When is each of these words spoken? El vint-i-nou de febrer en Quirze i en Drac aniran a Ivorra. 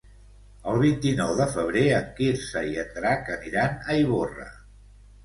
El 0.69 0.77
vint-i-nou 0.83 1.33
de 1.41 1.45
febrer 1.51 1.83
en 1.97 2.07
Quirze 2.21 2.63
i 2.71 2.79
en 2.85 2.89
Drac 2.97 3.29
aniran 3.35 3.77
a 3.93 3.99
Ivorra. 4.05 4.49